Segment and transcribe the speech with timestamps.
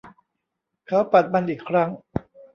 [0.87, 1.89] เขาปัดมันอีกครั้ง